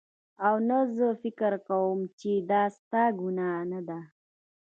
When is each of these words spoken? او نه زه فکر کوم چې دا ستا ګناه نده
او 0.47 0.55
نه 0.69 0.79
زه 0.95 1.07
فکر 1.21 1.53
کوم 1.67 1.99
چې 2.19 2.31
دا 2.51 2.63
ستا 2.77 3.03
ګناه 3.19 3.59
نده 3.71 3.99